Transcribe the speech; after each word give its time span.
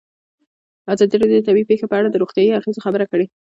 ازادي 0.93 1.15
راډیو 1.17 1.37
د 1.39 1.45
طبیعي 1.47 1.69
پېښې 1.69 1.85
په 1.89 1.95
اړه 1.99 2.09
د 2.09 2.15
روغتیایي 2.21 2.55
اغېزو 2.59 2.83
خبره 2.85 3.05
کړې. 3.11 3.25